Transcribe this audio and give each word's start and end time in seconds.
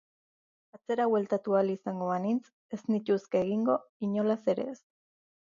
Atzera 0.77 1.05
bueltatu 1.11 1.57
ahal 1.57 1.69
izango 1.75 2.07
banintz, 2.13 2.43
ez 2.79 2.81
nituzke 2.95 3.43
egingo, 3.45 3.77
inolaz 4.09 4.39
ere 4.57 4.71
ez. 4.73 4.79